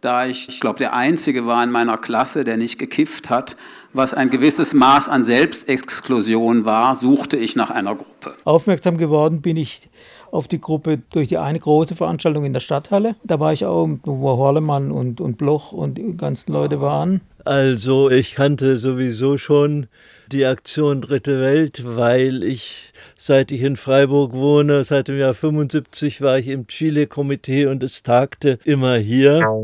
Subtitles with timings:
[0.00, 3.56] da ich, ich glaube, der Einzige war in meiner Klasse, der nicht gekifft hat,
[3.92, 8.34] was ein gewisses Maß an Selbstexklusion war, suchte ich nach einer Gruppe.
[8.44, 9.88] Aufmerksam geworden bin ich
[10.30, 13.16] auf die Gruppe durch die eine große Veranstaltung in der Stadthalle.
[13.24, 17.20] Da war ich auch, wo Horlemann und, und Bloch und die ganzen Leute waren.
[17.44, 19.86] Also ich kannte sowieso schon
[20.30, 26.20] die Aktion Dritte Welt, weil ich, seit ich in Freiburg wohne, seit dem Jahr 75
[26.20, 29.60] war ich im Chile-Komitee und es tagte immer hier.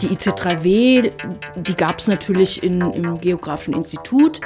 [0.00, 1.12] Die IC3W,
[1.56, 4.40] die gab es natürlich in, im Geografischen Institut.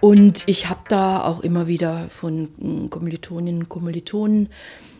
[0.00, 4.48] Und ich habe da auch immer wieder von hm, Kommilitoninnen und Kommilitonen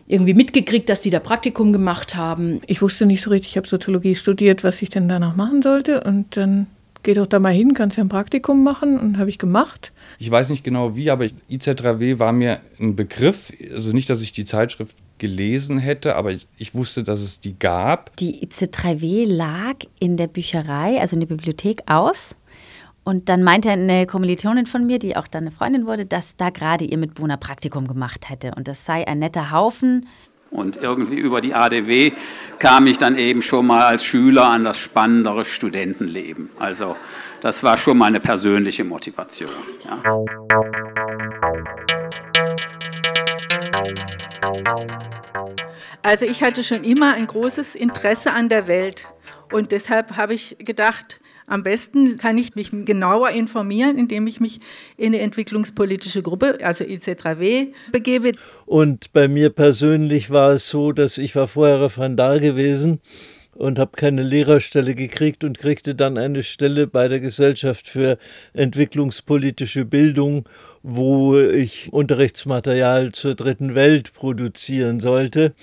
[0.07, 2.61] irgendwie mitgekriegt, dass die da Praktikum gemacht haben.
[2.65, 6.01] Ich wusste nicht so richtig, ich habe Soziologie studiert, was ich denn danach machen sollte.
[6.03, 6.67] Und dann
[7.03, 8.97] geh doch da mal hin, kannst ja ein Praktikum machen.
[8.99, 9.91] Und habe ich gemacht.
[10.17, 13.51] Ich weiß nicht genau wie, aber IZ3W war mir ein Begriff.
[13.71, 17.57] Also nicht, dass ich die Zeitschrift gelesen hätte, aber ich, ich, wusste, dass es die
[17.57, 18.15] gab.
[18.17, 22.35] Die IC3W lag in der Bücherei, also in der Bibliothek aus.
[23.07, 26.49] Und dann meinte eine Kommilitonin von mir, die auch dann eine Freundin wurde, dass da
[26.49, 28.51] gerade ihr Mitbewohner Praktikum gemacht hätte.
[28.53, 30.09] Und das sei ein netter Haufen.
[30.51, 32.11] Und irgendwie über die ADW
[32.59, 36.49] kam ich dann eben schon mal als Schüler an das spannendere Studentenleben.
[36.59, 36.97] Also
[37.39, 39.51] das war schon mal eine persönliche Motivation.
[39.85, 40.25] Ja.
[46.03, 49.07] Also ich hatte schon immer ein großes Interesse an der Welt.
[49.53, 54.59] Und deshalb habe ich gedacht, am besten kann ich mich genauer informieren, indem ich mich
[54.97, 58.33] in eine entwicklungspolitische Gruppe, also IC3W, begebe.
[58.65, 62.99] Und bei mir persönlich war es so, dass ich war vorher Referendar gewesen
[63.55, 68.17] und habe keine Lehrerstelle gekriegt und kriegte dann eine Stelle bei der Gesellschaft für
[68.53, 70.47] entwicklungspolitische Bildung,
[70.83, 75.55] wo ich Unterrichtsmaterial zur dritten Welt produzieren sollte.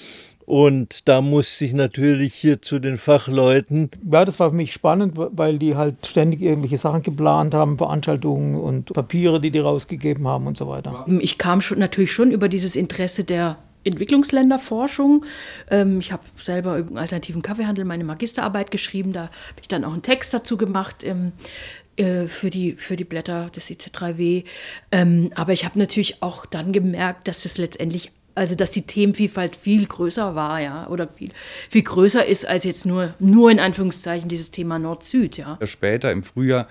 [0.47, 3.91] Und da musste ich natürlich hier zu den Fachleuten.
[4.11, 8.57] Ja, das war für mich spannend, weil die halt ständig irgendwelche Sachen geplant haben, Veranstaltungen
[8.57, 11.07] und Papiere, die die rausgegeben haben und so weiter.
[11.21, 15.25] Ich kam schon, natürlich schon über dieses Interesse der Entwicklungsländerforschung.
[15.71, 19.13] Ähm, ich habe selber über alternativen Kaffeehandel meine Magisterarbeit geschrieben.
[19.13, 21.05] Da habe ich dann auch einen Text dazu gemacht.
[21.05, 21.33] Ähm,
[21.97, 24.45] äh, für die, für die Blätter des IC3W.
[24.91, 29.57] Ähm, aber ich habe natürlich auch dann gemerkt, dass es letztendlich also dass die Themenvielfalt
[29.57, 31.31] viel größer war, ja, oder viel,
[31.71, 35.59] viel größer ist als jetzt nur, nur in Anführungszeichen dieses Thema Nord-Süd, ja.
[35.65, 36.69] Später im Frühjahr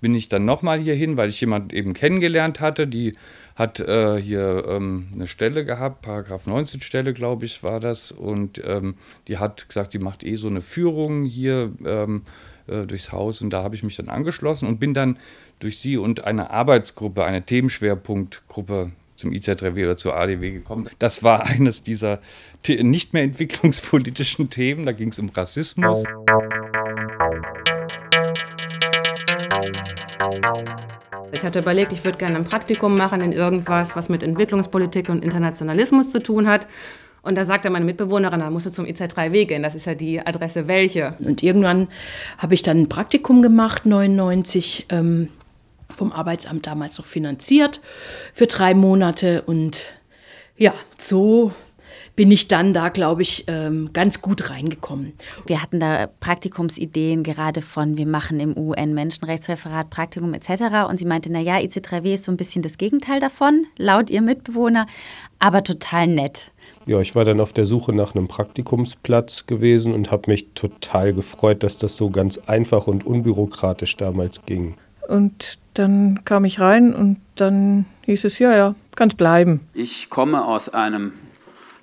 [0.00, 3.14] bin ich dann nochmal hier hin, weil ich jemanden eben kennengelernt hatte, die
[3.54, 8.62] hat äh, hier ähm, eine Stelle gehabt, Paragraph 19 Stelle, glaube ich, war das, und
[8.64, 8.96] ähm,
[9.28, 12.22] die hat gesagt, die macht eh so eine Führung hier ähm,
[12.66, 15.18] äh, durchs Haus und da habe ich mich dann angeschlossen und bin dann
[15.58, 20.88] durch sie und eine Arbeitsgruppe, eine Themenschwerpunktgruppe zum IZ3W oder zur ADW gekommen.
[20.98, 22.20] Das war eines dieser
[22.68, 24.86] nicht mehr entwicklungspolitischen Themen.
[24.86, 26.04] Da ging es um Rassismus.
[31.32, 35.24] Ich hatte überlegt, ich würde gerne ein Praktikum machen in irgendwas, was mit Entwicklungspolitik und
[35.24, 36.66] Internationalismus zu tun hat.
[37.22, 40.20] Und da sagte meine Mitbewohnerin, da musst du zum IZ3W gehen, das ist ja die
[40.24, 41.14] Adresse welche.
[41.18, 41.88] Und irgendwann
[42.38, 45.28] habe ich dann ein Praktikum gemacht, 99, ähm,
[45.96, 47.80] vom Arbeitsamt damals noch finanziert
[48.34, 49.42] für drei Monate.
[49.42, 49.78] Und
[50.56, 51.52] ja, so
[52.16, 55.12] bin ich dann da, glaube ich, ähm, ganz gut reingekommen.
[55.46, 60.88] Wir hatten da Praktikumsideen gerade von, wir machen im UN-Menschenrechtsreferat Praktikum etc.
[60.88, 64.86] Und sie meinte, naja, IC3W ist so ein bisschen das Gegenteil davon, laut ihr Mitbewohner,
[65.38, 66.52] aber total nett.
[66.86, 71.12] Ja, ich war dann auf der Suche nach einem Praktikumsplatz gewesen und habe mich total
[71.12, 74.76] gefreut, dass das so ganz einfach und unbürokratisch damals ging.
[75.08, 79.60] Und dann kam ich rein und dann hieß es, ja, ja, kannst bleiben.
[79.74, 81.12] Ich komme aus einem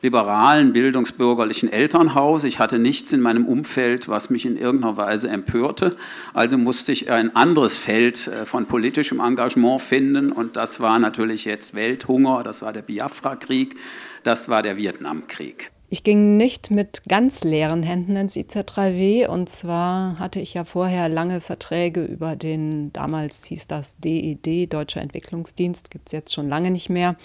[0.04, 2.44] liberalen, bildungsbürgerlichen Elternhaus.
[2.44, 5.96] Ich hatte nichts in meinem Umfeld, was mich in irgendeiner Weise empörte.
[6.34, 10.32] Also musste ich ein anderes Feld äh, von politischem Engagement finden.
[10.32, 13.76] Und das war natürlich jetzt Welthunger, das war der Biafra-Krieg,
[14.24, 15.73] das war der Vietnamkrieg.
[15.94, 21.08] Ich ging nicht mit ganz leeren Händen ins IZ3W und zwar hatte ich ja vorher
[21.08, 26.72] lange Verträge über den, damals hieß das DED, Deutscher Entwicklungsdienst, gibt es jetzt schon lange
[26.72, 27.16] nicht mehr.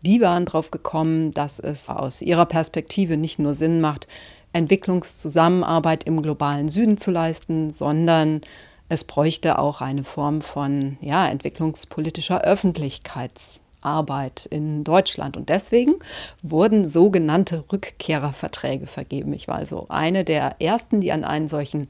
[0.00, 4.08] Die waren drauf gekommen, dass es aus ihrer Perspektive nicht nur Sinn macht,
[4.54, 8.40] Entwicklungszusammenarbeit im globalen Süden zu leisten, sondern
[8.88, 15.36] es bräuchte auch eine Form von ja, entwicklungspolitischer Öffentlichkeits Arbeit in Deutschland.
[15.36, 15.94] Und deswegen
[16.42, 19.32] wurden sogenannte Rückkehrerverträge vergeben.
[19.32, 21.88] Ich war also eine der ersten, die an einen solchen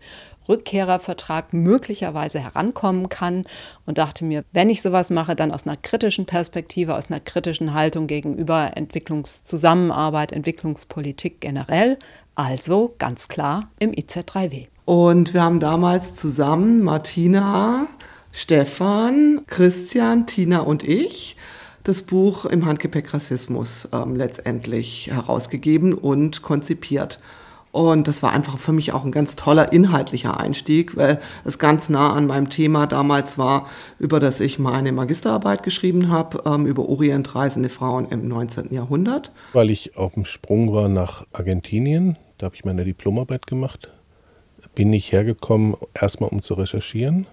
[0.48, 3.46] Rückkehrervertrag möglicherweise herankommen kann
[3.86, 7.74] und dachte mir, wenn ich sowas mache, dann aus einer kritischen Perspektive, aus einer kritischen
[7.74, 11.96] Haltung gegenüber Entwicklungszusammenarbeit, Entwicklungspolitik generell,
[12.34, 14.66] also ganz klar im IZ3W.
[14.84, 17.86] Und wir haben damals zusammen Martina,
[18.32, 21.36] Stefan, Christian, Tina und ich
[21.84, 27.20] das Buch im Handgepäck Rassismus ähm, letztendlich herausgegeben und konzipiert.
[27.72, 31.88] Und das war einfach für mich auch ein ganz toller inhaltlicher Einstieg, weil es ganz
[31.88, 36.88] nah an meinem Thema damals war, über das ich meine Magisterarbeit geschrieben habe, ähm, über
[36.88, 38.72] orientreisende Frauen im 19.
[38.72, 39.32] Jahrhundert.
[39.52, 43.90] Weil ich auf dem Sprung war nach Argentinien, da habe ich meine Diplomarbeit gemacht,
[44.74, 47.26] bin ich hergekommen, erstmal um zu recherchieren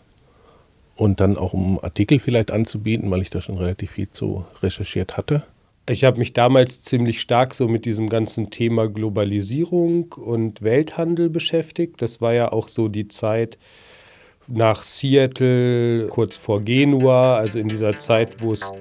[0.96, 5.18] und dann auch um Artikel vielleicht anzubieten, weil ich da schon relativ viel zu recherchiert
[5.18, 5.44] hatte.
[5.90, 12.02] Ich habe mich damals ziemlich stark so mit diesem ganzen Thema Globalisierung und Welthandel beschäftigt.
[12.02, 13.58] Das war ja auch so die Zeit
[14.48, 18.72] nach Seattle, kurz vor Genua, also in dieser Zeit, wo es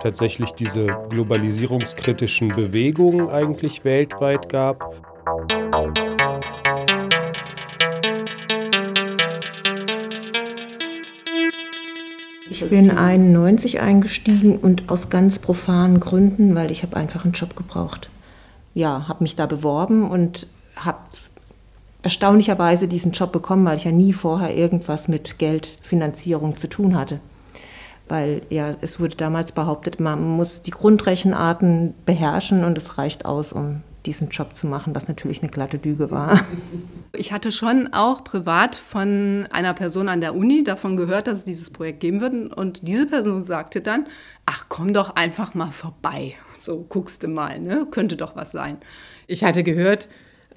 [0.00, 4.94] tatsächlich diese globalisierungskritischen Bewegungen eigentlich weltweit gab.
[12.62, 17.54] Ich bin 91 eingestiegen und aus ganz profanen Gründen, weil ich habe einfach einen Job
[17.54, 18.08] gebraucht.
[18.72, 21.00] Ja, habe mich da beworben und habe
[22.02, 27.20] erstaunlicherweise diesen Job bekommen, weil ich ja nie vorher irgendwas mit Geldfinanzierung zu tun hatte.
[28.08, 33.52] Weil ja, es wurde damals behauptet, man muss die Grundrechenarten beherrschen und es reicht aus,
[33.52, 36.44] um diesen Job zu machen, was natürlich eine glatte Lüge war.
[37.18, 41.44] Ich hatte schon auch privat von einer Person an der Uni davon gehört, dass es
[41.44, 42.54] dieses Projekt geben würde.
[42.54, 44.06] Und diese Person sagte dann,
[44.44, 46.34] ach komm doch einfach mal vorbei.
[46.58, 47.86] So guckst du mal, ne?
[47.90, 48.76] könnte doch was sein.
[49.28, 50.08] Ich hatte gehört,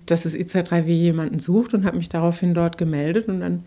[0.06, 3.30] dass das IZ3W jemanden sucht und habe mich daraufhin dort gemeldet.
[3.30, 3.64] Und dann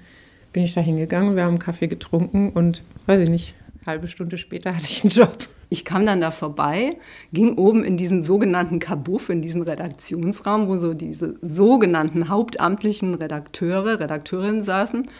[0.52, 3.54] bin ich da hingegangen, wir haben Kaffee getrunken und weiß ich nicht,
[3.86, 5.48] halbe Stunde später hatte ich einen Job.
[5.68, 6.98] Ich kam dann da vorbei,
[7.32, 13.98] ging oben in diesen sogenannten Kabuff, in diesen Redaktionsraum, wo so diese sogenannten hauptamtlichen Redakteure,
[14.00, 15.00] Redakteurinnen saßen.
[15.02, 15.10] Und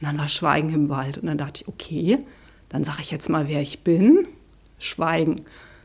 [0.00, 1.18] dann war Schweigen im Wald.
[1.18, 2.18] Und dann dachte ich, okay,
[2.68, 4.28] dann sage ich jetzt mal, wer ich bin.
[4.78, 5.36] Schweigen.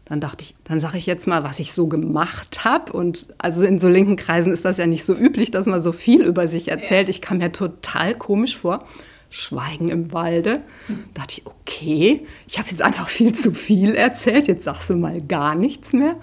[0.06, 2.92] Dann dachte ich, dann sage ich jetzt mal, was ich so gemacht habe.
[2.92, 5.92] Und also in so linken Kreisen ist das ja nicht so üblich, dass man so
[5.92, 7.10] viel über sich erzählt.
[7.10, 8.86] Ich kam mir total komisch vor.
[9.34, 10.62] Schweigen im Walde.
[10.88, 14.96] Da dachte ich, okay, ich habe jetzt einfach viel zu viel erzählt, jetzt sagst du
[14.96, 16.18] mal gar nichts mehr.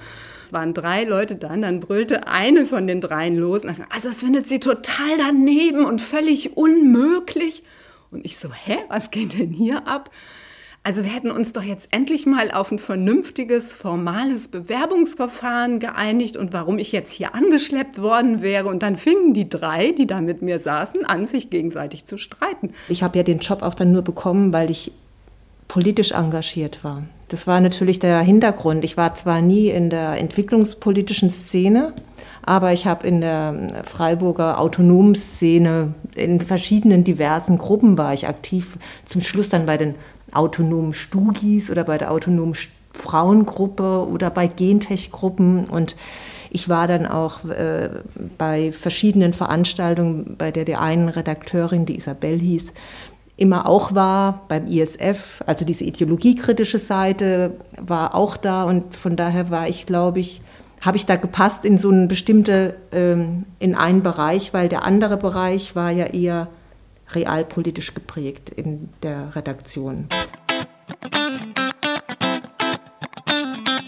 [0.44, 3.64] Es waren drei Leute da, dann brüllte eine von den dreien los.
[3.64, 7.64] Und also das findet sie total daneben und völlig unmöglich.
[8.12, 10.10] Und ich so, hä, was geht denn hier ab?
[10.82, 16.54] Also wir hätten uns doch jetzt endlich mal auf ein vernünftiges, formales Bewerbungsverfahren geeinigt und
[16.54, 18.68] warum ich jetzt hier angeschleppt worden wäre.
[18.68, 22.72] Und dann fingen die drei, die da mit mir saßen, an, sich gegenseitig zu streiten.
[22.88, 24.92] Ich habe ja den Job auch dann nur bekommen, weil ich
[25.68, 27.02] politisch engagiert war.
[27.28, 28.82] Das war natürlich der Hintergrund.
[28.82, 31.92] Ich war zwar nie in der entwicklungspolitischen Szene,
[32.42, 38.78] aber ich habe in der Freiburger autonomen Szene in verschiedenen diversen Gruppen war ich aktiv.
[39.04, 39.94] Zum Schluss dann bei den
[40.32, 42.54] autonomen Stugis oder bei der autonomen
[42.92, 45.66] Frauengruppe oder bei Gentech-Gruppen.
[45.66, 45.96] Und
[46.50, 47.90] ich war dann auch äh,
[48.36, 52.72] bei verschiedenen Veranstaltungen, bei der der einen Redakteurin, die Isabel hieß,
[53.36, 58.64] immer auch war, beim ISF, also diese ideologiekritische Seite war auch da.
[58.64, 60.42] Und von daher war ich, glaube ich,
[60.82, 65.16] habe ich da gepasst in so eine bestimmte, ähm, in einen Bereich, weil der andere
[65.16, 66.48] Bereich war ja eher
[67.14, 70.08] realpolitisch geprägt in der Redaktion.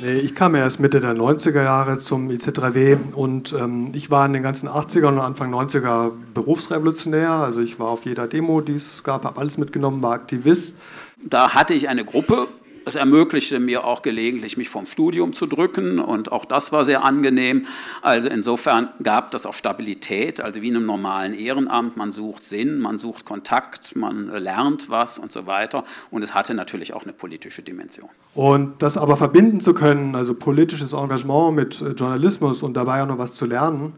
[0.05, 4.43] Ich kam erst Mitte der 90er Jahre zum IC3W und ähm, ich war in den
[4.43, 7.31] ganzen 80er und Anfang 90er berufsrevolutionär.
[7.31, 10.77] Also ich war auf jeder Demo, die es gab, habe alles mitgenommen, war Aktivist.
[11.25, 12.49] Da hatte ich eine Gruppe
[12.87, 17.05] es ermöglichte mir auch gelegentlich, mich vom Studium zu drücken und auch das war sehr
[17.05, 17.67] angenehm.
[18.01, 21.97] Also insofern gab das auch Stabilität, also wie in einem normalen Ehrenamt.
[21.97, 25.85] Man sucht Sinn, man sucht Kontakt, man lernt was und so weiter.
[26.11, 28.09] Und es hatte natürlich auch eine politische Dimension.
[28.35, 33.19] Und das aber verbinden zu können, also politisches Engagement mit Journalismus und dabei auch noch
[33.19, 33.95] was zu lernen,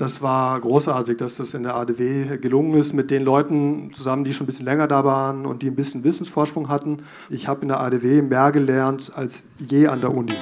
[0.00, 4.32] das war großartig, dass das in der ADW gelungen ist, mit den Leuten zusammen, die
[4.32, 7.02] schon ein bisschen länger da waren und die ein bisschen Wissensvorsprung hatten.
[7.28, 10.32] Ich habe in der ADW mehr gelernt als je an der Uni.